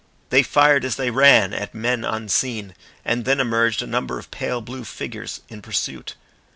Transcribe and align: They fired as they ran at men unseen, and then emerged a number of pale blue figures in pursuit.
They 0.31 0.41
fired 0.41 0.83
as 0.83 0.95
they 0.95 1.11
ran 1.11 1.53
at 1.53 1.75
men 1.75 2.03
unseen, 2.03 2.73
and 3.05 3.23
then 3.23 3.39
emerged 3.39 3.83
a 3.83 3.85
number 3.85 4.17
of 4.17 4.31
pale 4.31 4.59
blue 4.59 4.83
figures 4.83 5.41
in 5.47 5.61
pursuit. 5.61 6.15